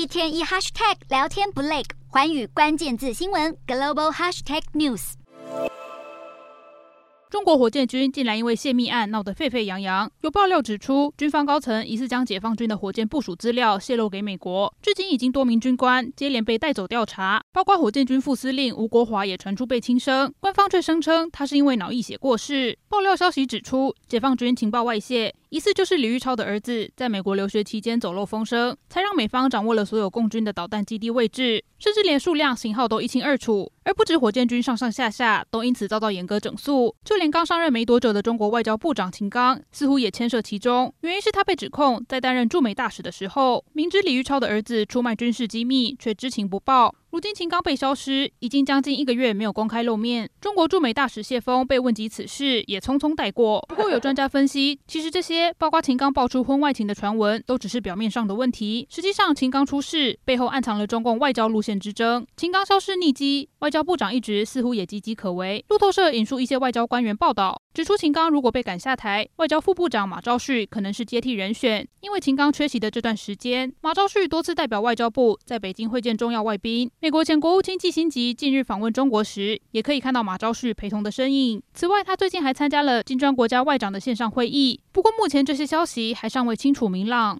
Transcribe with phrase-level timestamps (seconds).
[0.00, 5.12] 一天一 hashtag 聊天不累，寰宇关键字新闻 global hashtag news。
[7.28, 22.78] 中国火箭军竟然因为泄密案闹得沸沸扬扬，有爆料指出，军方高层疑似将解放军的火箭部署资料泄露给美国，至今已经多名军官接连被带走调查，包括火箭军副司令吴国华也传出被轻生，官方却声称他是因为脑溢血过世。
[22.88, 25.34] 爆料消息指出，解放军情报外泄。
[25.50, 33.72] 疑似就是李玉超的儿子在美国留学期间走漏风声，才让美方掌握了所有共军的导弹基地位置，甚至连数量、型号都一清二楚。
[33.82, 40.94] 而不止火箭军上上下下都因此遭到严格整肃，就连刚上任没多久的中国外交部长秦刚，似乎也牵涉其中。
[41.00, 46.94] 原因是他被指控在担任驻美大使的时候，明知李玉超的儿子出卖军事机密，却知情不报。
[47.10, 50.30] 如今秦刚被消失，已经将近一个月没有公开露面。
[50.40, 53.60] 中国驻美大使谢锋被问及此事，也匆匆带过。
[53.68, 58.86] 不过有专家分析，其实这些包括秦刚爆出婚外情的传闻，都只是表面上的问题。
[58.88, 62.24] 实际上，秦刚出事背后暗藏了中共外交路线之争。
[62.36, 65.64] 秦刚消失匿迹，外交部长一职似乎也岌岌可危。
[65.68, 67.60] 路透社引述一些外交官员报道。
[67.72, 71.86] 指出，秦刚如果被赶下台，外交副部长马昭旭可能是接替人选。
[72.00, 76.90] 因为秦刚缺席的这段时间，马昭旭多次代表外交部在北京会见重要外宾。
[76.98, 81.62] 美国前国务卿季辛吉近日访问中国时，也可以看到马昭旭陪同的身影。
[81.72, 84.80] 此外，他最近还参加了金砖国家外长的线上会议。
[84.90, 87.38] 不过，目前这些消息还尚未清楚明朗。